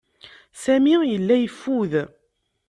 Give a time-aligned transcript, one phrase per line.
[0.63, 1.93] Sami yella yeffud.